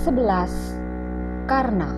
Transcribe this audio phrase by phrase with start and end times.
[0.00, 1.92] 11 Karna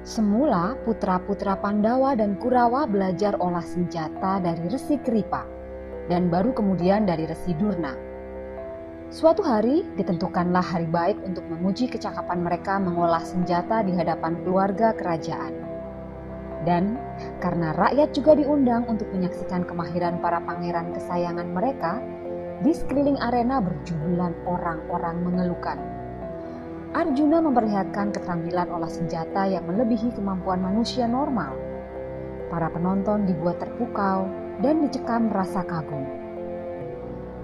[0.00, 5.44] Semula putra-putra Pandawa dan Kurawa belajar olah senjata dari Resi Kripa
[6.08, 7.92] dan baru kemudian dari Resi Durna.
[9.12, 15.52] Suatu hari ditentukanlah hari baik untuk menguji kecakapan mereka mengolah senjata di hadapan keluarga kerajaan.
[16.64, 16.96] Dan
[17.44, 22.00] karena rakyat juga diundang untuk menyaksikan kemahiran para pangeran kesayangan mereka,
[22.60, 25.80] di sekeliling arena berjumlah orang-orang mengeluhkan.
[26.92, 31.56] Arjuna memperlihatkan keterampilan olah senjata yang melebihi kemampuan manusia normal.
[32.52, 34.28] Para penonton dibuat terpukau
[34.60, 36.04] dan dicekam rasa kagum.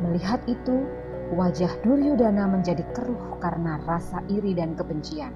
[0.05, 0.85] Melihat itu,
[1.33, 5.33] wajah Duryudana menjadi keruh karena rasa iri dan kebencian.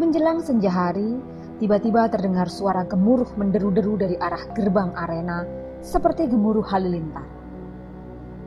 [0.00, 1.22] Menjelang senja hari,
[1.62, 5.46] tiba-tiba terdengar suara gemuruh menderu-deru dari arah gerbang arena
[5.78, 7.43] seperti gemuruh halilintar.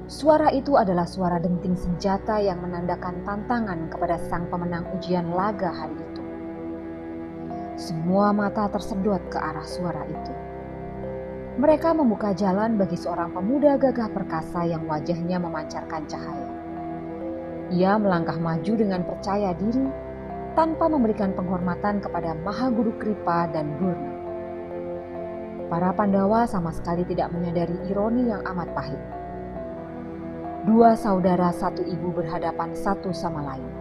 [0.08, 6.00] Suara itu adalah suara denting senjata yang menandakan tantangan kepada sang pemenang ujian laga hari
[6.00, 6.24] itu.
[7.76, 10.34] Semua mata tersedot ke arah suara itu.
[11.60, 16.52] Mereka membuka jalan bagi seorang pemuda gagah perkasa yang wajahnya memancarkan cahaya.
[17.76, 19.92] Ia melangkah maju dengan percaya diri
[20.56, 24.16] tanpa memberikan penghormatan kepada Mahaguru Kripa dan Durna.
[25.68, 29.17] Para Pandawa sama sekali tidak menyadari ironi yang amat pahit
[30.68, 33.72] dua saudara satu ibu berhadapan satu sama lain.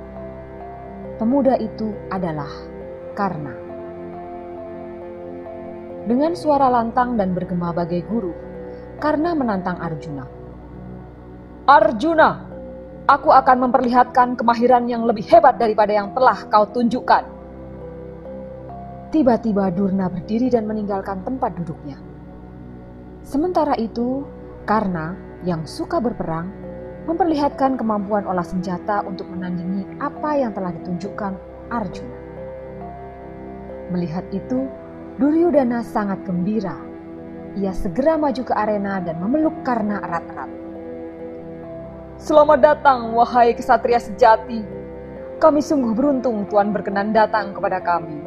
[1.19, 2.47] Pemuda itu adalah
[3.19, 3.51] Karna.
[6.07, 8.31] Dengan suara lantang dan bergema bagai guru,
[9.03, 10.31] Karna menantang Arjuna.
[11.67, 12.31] Arjuna,
[13.11, 17.27] aku akan memperlihatkan kemahiran yang lebih hebat daripada yang telah kau tunjukkan.
[19.11, 21.99] Tiba-tiba Durna berdiri dan meninggalkan tempat duduknya.
[23.27, 24.23] Sementara itu,
[24.63, 26.66] Karna yang suka berperang
[27.07, 31.39] memperlihatkan kemampuan olah senjata untuk menandingi apa yang telah ditunjukkan
[31.71, 32.19] Arjuna.
[33.95, 34.67] Melihat itu,
[35.17, 36.75] Duryudana sangat gembira.
[37.57, 40.51] Ia segera maju ke arena dan memeluk Karna erat-erat.
[42.21, 44.61] Selamat datang, wahai kesatria sejati.
[45.39, 48.19] Kami sungguh beruntung Tuhan berkenan datang kepada kami.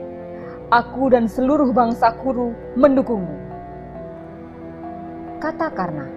[0.72, 3.38] Aku dan seluruh bangsa Kuru mendukungmu.
[5.42, 6.08] Kata Karna.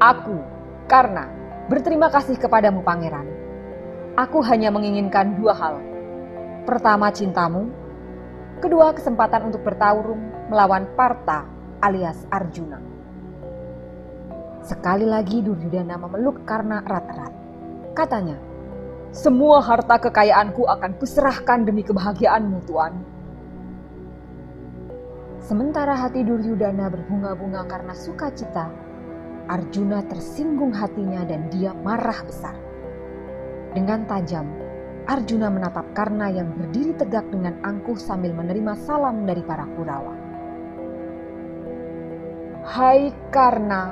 [0.00, 0.36] Aku,
[0.88, 1.39] Karna,
[1.70, 3.30] Berterima kasih kepadamu pangeran.
[4.18, 5.78] Aku hanya menginginkan dua hal.
[6.66, 7.70] Pertama cintamu,
[8.58, 10.18] kedua kesempatan untuk bertarung
[10.50, 11.46] melawan Parta
[11.78, 12.82] alias Arjuna.
[14.66, 17.30] Sekali lagi Duryudana memeluk karena erat-erat.
[17.94, 18.34] Katanya,
[19.14, 22.98] semua harta kekayaanku akan kuserahkan demi kebahagiaanmu Tuan.
[25.38, 28.89] Sementara hati Duryudana berbunga-bunga karena sukacita,
[29.50, 32.54] Arjuna tersinggung hatinya dan dia marah besar.
[33.74, 34.46] Dengan tajam,
[35.10, 40.14] Arjuna menatap Karna yang berdiri tegak dengan angkuh sambil menerima salam dari para Kurawa.
[42.62, 43.90] Hai Karna,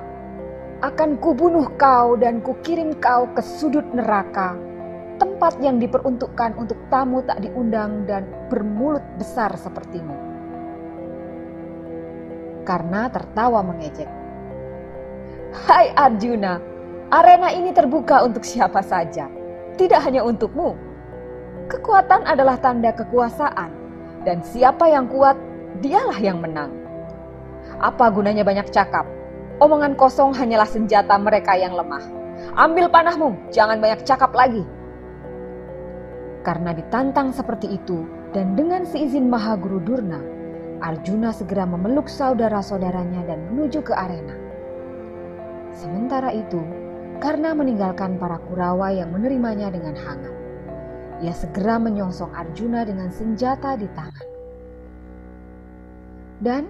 [0.87, 4.55] akan kubunuh kau dan kukirim kau ke sudut neraka,
[5.19, 10.15] tempat yang diperuntukkan untuk tamu tak diundang dan bermulut besar sepertimu.
[12.62, 14.18] Karna tertawa mengejek.
[15.49, 16.61] Hai Arjuna,
[17.09, 19.33] arena ini terbuka untuk siapa saja,
[19.81, 20.77] tidak hanya untukmu.
[21.73, 23.73] Kekuatan adalah tanda kekuasaan,
[24.29, 25.41] dan siapa yang kuat,
[25.81, 26.69] dialah yang menang.
[27.81, 29.09] Apa gunanya banyak cakap?
[29.65, 32.05] Omongan kosong hanyalah senjata mereka yang lemah.
[32.53, 34.69] Ambil panahmu, jangan banyak cakap lagi.
[36.44, 38.05] Karena ditantang seperti itu,
[38.37, 40.21] dan dengan seizin Mahaguru Durna,
[40.85, 44.48] Arjuna segera memeluk saudara-saudaranya dan menuju ke arena.
[45.79, 46.59] Sementara itu,
[47.23, 50.35] karena meninggalkan para Kurawa yang menerimanya dengan hangat,
[51.23, 54.29] ia segera menyongsong Arjuna dengan senjata di tangan.
[56.43, 56.63] Dan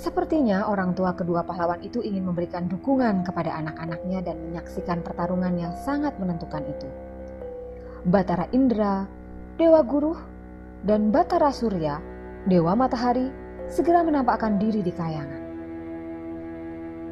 [0.00, 5.76] Sepertinya orang tua kedua pahlawan itu ingin memberikan dukungan kepada anak-anaknya dan menyaksikan pertarungan yang
[5.84, 6.88] sangat menentukan itu.
[8.08, 9.04] Batara Indra,
[9.60, 10.16] Dewa Guru,
[10.88, 12.00] dan Batara Surya,
[12.48, 13.28] Dewa Matahari,
[13.68, 15.39] segera menampakkan diri di kayangan.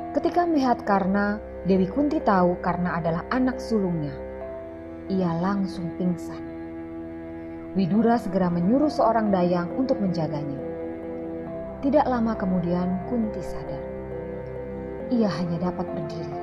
[0.08, 1.37] Ketika melihat Karna,
[1.69, 4.16] Dewi Kunti tahu Karna adalah anak sulungnya.
[5.12, 6.40] Ia langsung pingsan.
[7.76, 10.56] Widura segera menyuruh seorang dayang untuk menjaganya.
[11.84, 13.84] Tidak lama kemudian Kunti sadar.
[15.12, 16.37] Ia hanya dapat berdiri.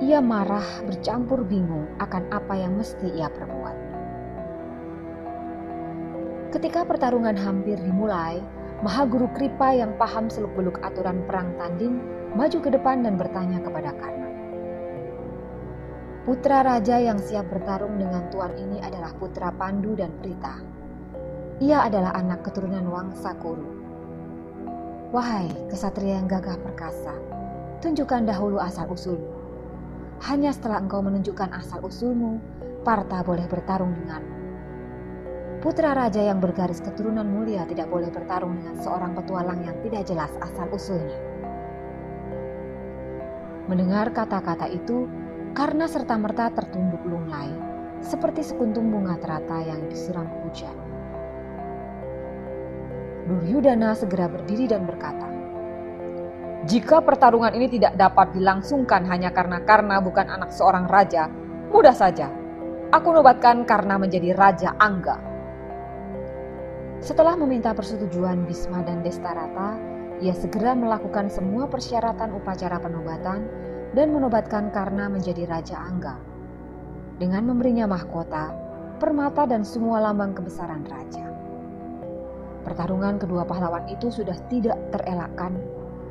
[0.00, 3.76] Ia marah bercampur bingung akan apa yang mesti ia perbuat.
[6.56, 8.40] Ketika pertarungan hampir dimulai,
[8.80, 12.00] Mahaguru Kripa yang paham seluk-beluk aturan perang tanding
[12.34, 14.28] maju ke depan dan bertanya kepada Karna.
[16.26, 20.62] Putra raja yang siap bertarung dengan tuan ini adalah putra Pandu dan Prita.
[21.60, 23.80] Ia adalah anak keturunan Wangsa Kuru
[25.10, 27.10] Wahai kesatria yang gagah perkasa,
[27.82, 29.26] tunjukkan dahulu asal-usulmu.
[30.22, 32.38] Hanya setelah engkau menunjukkan asal-usulmu,
[32.86, 34.36] Parta boleh bertarung denganmu.
[35.66, 40.30] Putra raja yang bergaris keturunan mulia tidak boleh bertarung dengan seorang petualang yang tidak jelas
[40.46, 41.18] asal-usulnya.
[43.70, 45.06] Mendengar kata-kata itu,
[45.54, 47.54] karena serta-merta tertunduk lunglai,
[48.02, 50.74] seperti sekuntum bunga terata yang disiram hujan.
[53.30, 55.30] Duryudana segera berdiri dan berkata,
[56.66, 61.30] "Jika pertarungan ini tidak dapat dilangsungkan hanya karena Karna bukan anak seorang raja,
[61.70, 62.26] mudah saja.
[62.90, 65.14] Aku nobatkan Karna menjadi raja Angga."
[66.98, 69.78] Setelah meminta persetujuan Bisma dan Destarata,
[70.20, 73.48] ia segera melakukan semua persyaratan upacara penobatan
[73.96, 76.20] dan menobatkan Karna menjadi raja Angga.
[77.16, 78.52] Dengan memberinya mahkota,
[79.00, 81.24] permata dan semua lambang kebesaran raja.
[82.60, 85.56] Pertarungan kedua pahlawan itu sudah tidak terelakkan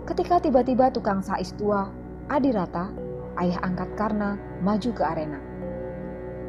[0.09, 1.85] ketika tiba-tiba tukang sais tua,
[2.33, 2.89] Adirata,
[3.38, 5.38] ayah angkat Karna, maju ke arena.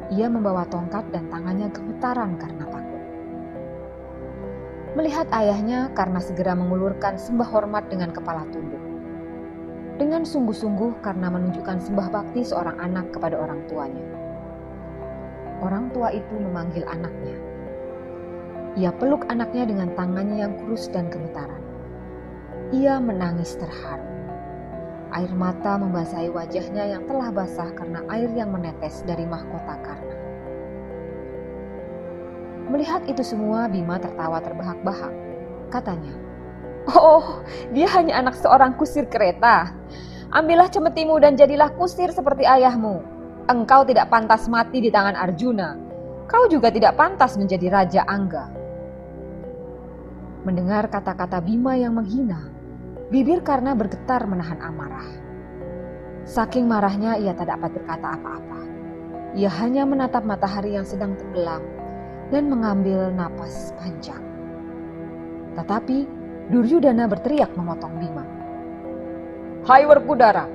[0.09, 2.90] Ia membawa tongkat dan tangannya gemetaran karena takut.
[5.01, 8.77] Melihat ayahnya, Karna segera mengulurkan sembah hormat dengan kepala tunduk.
[9.97, 14.05] Dengan sungguh-sungguh karena menunjukkan sembah bakti seorang anak kepada orang tuanya.
[15.57, 17.33] Orang tua itu memanggil anaknya,
[18.77, 21.65] ia peluk anaknya dengan tangannya yang kurus dan gemetaran.
[22.69, 24.05] Ia menangis terharu.
[25.17, 30.20] Air mata membasahi wajahnya yang telah basah karena air yang menetes dari mahkota Karna.
[32.71, 35.11] Melihat itu semua, Bima tertawa terbahak-bahak.
[35.67, 36.15] Katanya,
[36.87, 37.43] Oh,
[37.75, 39.75] dia hanya anak seorang kusir kereta.
[40.31, 43.03] Ambillah cemetimu dan jadilah kusir seperti ayahmu.
[43.51, 45.75] Engkau tidak pantas mati di tangan Arjuna.
[46.31, 48.47] Kau juga tidak pantas menjadi Raja Angga.
[50.47, 52.49] Mendengar kata-kata Bima yang menghina,
[53.11, 55.09] bibir karena bergetar menahan amarah.
[56.23, 58.59] Saking marahnya ia tak dapat berkata apa-apa.
[59.35, 61.80] Ia hanya menatap matahari yang sedang tenggelam
[62.31, 64.23] dan mengambil napas panjang.
[65.59, 66.07] Tetapi
[66.51, 68.25] Duryudana berteriak memotong Bima.
[69.67, 70.47] Hai Werkudara,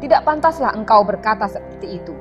[0.00, 2.14] tidak pantaslah engkau berkata seperti itu.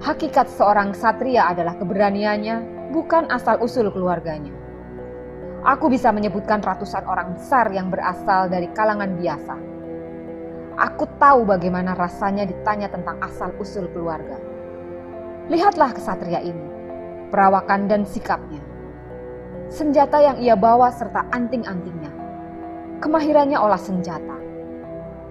[0.00, 4.50] Hakikat seorang satria adalah keberaniannya, bukan asal-usul keluarganya.
[5.60, 9.54] Aku bisa menyebutkan ratusan orang besar yang berasal dari kalangan biasa.
[10.80, 14.40] Aku tahu bagaimana rasanya ditanya tentang asal-usul keluarga.
[15.52, 16.64] Lihatlah kesatria ini,
[17.30, 18.60] perawakan dan sikapnya.
[19.70, 22.10] Senjata yang ia bawa serta anting-antingnya.
[23.00, 24.36] Kemahirannya olah senjata.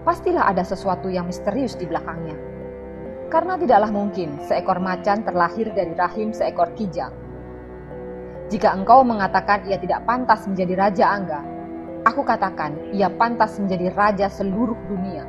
[0.07, 2.39] Pastilah ada sesuatu yang misterius di belakangnya.
[3.29, 7.13] Karena tidaklah mungkin seekor macan terlahir dari rahim seekor kijang
[8.49, 11.41] jika engkau mengatakan ia tidak pantas menjadi Raja Angga,
[12.01, 15.21] aku katakan ia pantas menjadi Raja seluruh dunia.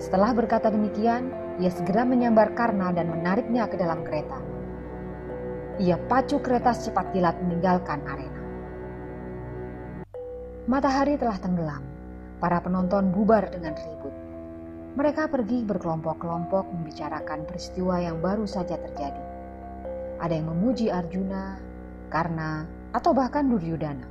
[0.00, 1.28] Setelah berkata demikian,
[1.60, 4.40] ia segera menyambar Karna dan menariknya ke dalam kereta.
[5.76, 8.40] Ia pacu kereta secepat kilat meninggalkan arena.
[10.64, 11.84] Matahari telah tenggelam.
[12.40, 14.12] Para penonton bubar dengan ribut.
[14.96, 19.20] Mereka pergi berkelompok-kelompok membicarakan peristiwa yang baru saja terjadi.
[20.16, 21.60] Ada yang memuji Arjuna,
[22.08, 22.64] Karna,
[22.96, 24.08] atau bahkan Duryudana.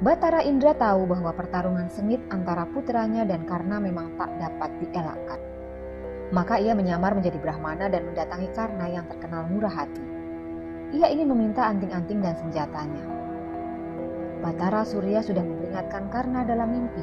[0.00, 5.59] Batara Indra tahu bahwa pertarungan sengit antara putranya dan Karna memang tak dapat dielakkan.
[6.30, 10.02] Maka ia menyamar menjadi Brahmana dan mendatangi Karna yang terkenal murah hati.
[10.94, 13.04] Ia ingin meminta anting-anting dan senjatanya.
[14.38, 17.02] Batara Surya sudah memperingatkan Karna dalam mimpi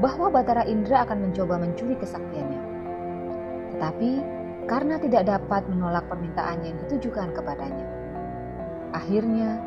[0.00, 2.62] bahwa Batara Indra akan mencoba mencuri kesaktiannya.
[3.76, 4.10] Tetapi
[4.66, 7.86] karena tidak dapat menolak permintaan yang ditujukan kepadanya.
[8.96, 9.60] Akhirnya,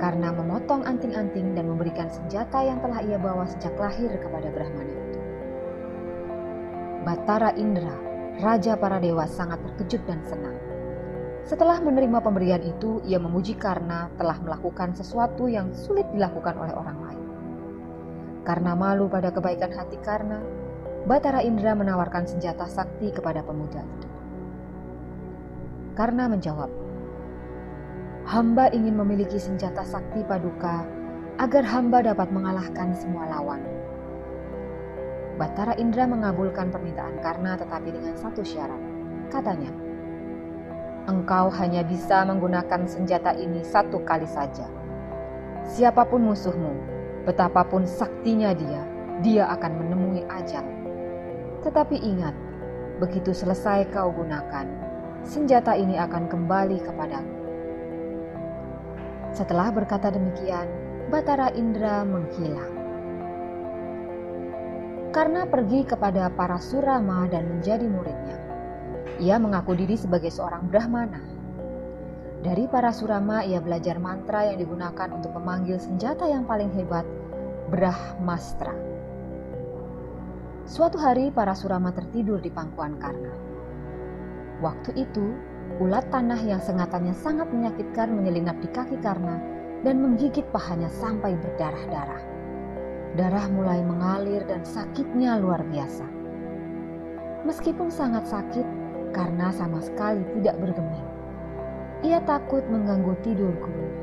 [0.00, 5.20] karena memotong anting-anting dan memberikan senjata yang telah ia bawa sejak lahir kepada Brahmana itu.
[7.02, 8.11] Batara Indra,
[8.42, 10.58] raja para dewa sangat terkejut dan senang.
[11.46, 16.98] Setelah menerima pemberian itu, ia memuji karena telah melakukan sesuatu yang sulit dilakukan oleh orang
[17.06, 17.26] lain.
[18.42, 20.42] Karena malu pada kebaikan hati karena,
[21.02, 24.08] Batara Indra menawarkan senjata sakti kepada pemuda itu.
[25.98, 26.70] Karena menjawab,
[28.26, 30.86] hamba ingin memiliki senjata sakti paduka
[31.42, 33.81] agar hamba dapat mengalahkan semua lawan.
[35.42, 38.78] Batara Indra mengabulkan permintaan Karna tetapi dengan satu syarat.
[39.26, 39.74] Katanya,
[41.10, 44.70] engkau hanya bisa menggunakan senjata ini satu kali saja.
[45.66, 46.78] Siapa pun musuhmu,
[47.26, 48.86] betapapun saktinya dia,
[49.18, 50.62] dia akan menemui ajal.
[51.66, 52.38] Tetapi ingat,
[53.02, 54.70] begitu selesai kau gunakan,
[55.26, 57.34] senjata ini akan kembali kepadamu.
[59.34, 60.70] Setelah berkata demikian,
[61.10, 62.71] Batara Indra menghilang.
[65.12, 68.40] Karena pergi kepada para surama dan menjadi muridnya,
[69.20, 71.20] ia mengaku diri sebagai seorang Brahmana.
[72.42, 77.04] Dari para surama, ia belajar mantra yang digunakan untuk memanggil senjata yang paling hebat,
[77.68, 78.72] Brahmastra.
[80.64, 83.36] Suatu hari, para surama tertidur di pangkuan Karna.
[84.64, 85.26] Waktu itu,
[85.80, 89.40] Ulat tanah yang sengatannya sangat menyakitkan menyelinap di kaki Karna
[89.80, 92.41] dan menggigit pahanya sampai berdarah-darah.
[93.12, 96.08] Darah mulai mengalir dan sakitnya luar biasa.
[97.44, 98.64] Meskipun sangat sakit,
[99.12, 101.08] karena sama sekali tidak bergeming.
[102.02, 104.00] Ia takut mengganggu tidur gurunya.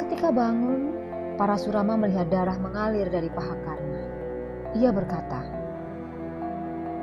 [0.00, 0.96] Ketika bangun,
[1.36, 4.02] para surama melihat darah mengalir dari paha Karna.
[4.72, 5.40] Ia berkata,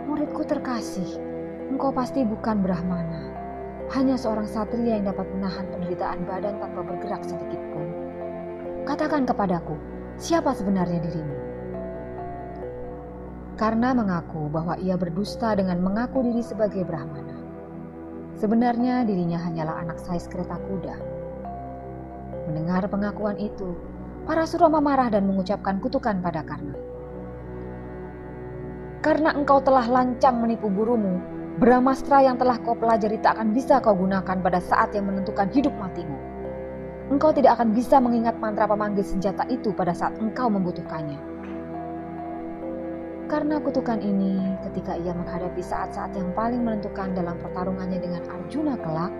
[0.09, 1.21] Muridku terkasih,
[1.69, 3.29] Engkau pasti bukan Brahmana,
[3.93, 7.87] hanya seorang satria yang dapat menahan penderitaan badan tanpa bergerak sedikit pun.
[8.83, 9.77] Katakan kepadaku,
[10.17, 11.37] siapa sebenarnya dirimu?
[13.53, 17.37] Karena mengaku bahwa ia berdusta dengan mengaku diri sebagai Brahmana.
[18.33, 20.95] Sebenarnya dirinya hanyalah anak sais kereta kuda.
[22.49, 23.77] Mendengar pengakuan itu,
[24.25, 26.75] para Surama marah dan mengucapkan kutukan pada Karna.
[29.03, 31.21] Karena engkau telah lancang menipu gurumu,
[31.61, 35.71] Brahmastra yang telah kau pelajari tak akan bisa kau gunakan pada saat yang menentukan hidup
[35.77, 36.17] matimu.
[37.13, 41.21] Engkau tidak akan bisa mengingat mantra pemanggil senjata itu pada saat engkau membutuhkannya.
[43.29, 49.13] Karena kutukan ini, ketika ia menghadapi saat-saat yang paling menentukan dalam pertarungannya dengan Arjuna kelak,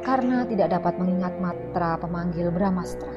[0.00, 3.12] karena tidak dapat mengingat mantra pemanggil Brahmastra.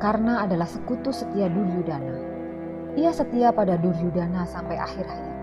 [0.00, 2.16] Karena adalah sekutu setia Duryudana.
[2.96, 5.40] Ia setia pada Duryudana sampai akhir hayat.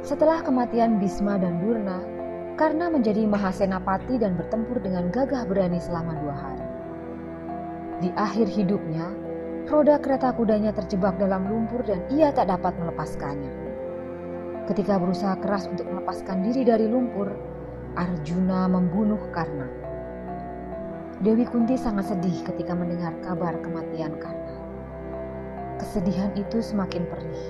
[0.00, 2.13] Setelah kematian Bisma dan Durna,
[2.54, 6.66] karena menjadi Mahasenapati dan bertempur dengan gagah berani selama dua hari.
[7.98, 9.10] Di akhir hidupnya,
[9.66, 13.50] roda kereta kudanya terjebak dalam lumpur dan ia tak dapat melepaskannya.
[14.70, 17.28] Ketika berusaha keras untuk melepaskan diri dari lumpur,
[17.94, 19.68] Arjuna membunuh Karna.
[21.22, 24.54] Dewi Kunti sangat sedih ketika mendengar kabar kematian Karna.
[25.78, 27.44] Kesedihan itu semakin perih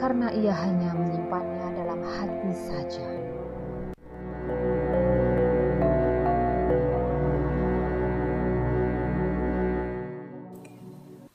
[0.00, 3.29] karena ia hanya menyimpannya dalam hati saja.